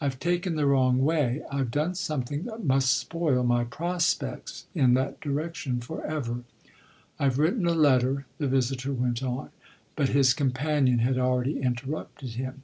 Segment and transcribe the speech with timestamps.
[0.00, 1.42] "I've taken the wrong way.
[1.52, 6.44] I've done something that must spoil my prospects in that direction for ever.
[7.18, 9.50] I've written a letter," the visitor went on;
[9.94, 12.62] but his companion had already interrupted him.